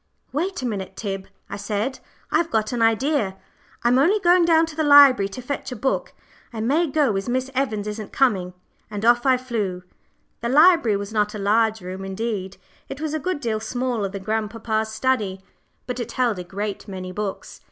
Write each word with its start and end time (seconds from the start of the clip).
"Wait 0.33 0.59
a 0.63 0.65
minute, 0.65 0.97
Tib," 0.97 1.27
I 1.47 1.57
said, 1.57 1.99
"I've 2.31 2.49
got 2.49 2.71
an 2.73 2.81
idea. 2.81 3.37
I'm 3.83 3.99
only 3.99 4.19
going 4.19 4.45
down 4.45 4.65
to 4.65 4.75
the 4.75 4.81
library 4.83 5.29
to 5.29 5.43
fetch 5.43 5.71
a 5.71 5.75
book. 5.75 6.15
I 6.51 6.59
may 6.59 6.87
go 6.87 7.15
as 7.17 7.29
Miss 7.29 7.51
Evans 7.53 7.85
isn't 7.85 8.11
coming;" 8.11 8.55
and 8.89 9.05
off 9.05 9.27
I 9.27 9.37
flew. 9.37 9.83
The 10.41 10.49
library 10.49 10.97
was 10.97 11.13
not 11.13 11.35
a 11.35 11.37
large 11.37 11.81
room 11.81 12.03
indeed, 12.03 12.57
it 12.89 12.99
was 12.99 13.13
a 13.13 13.19
good 13.19 13.39
deal 13.39 13.59
smaller 13.59 14.09
than 14.09 14.23
grandpapa's 14.23 14.91
study 14.91 15.39
but 15.85 15.99
it 15.99 16.13
held 16.13 16.39
a 16.39 16.43
great 16.43 16.87
many 16.87 17.11
books. 17.11 17.59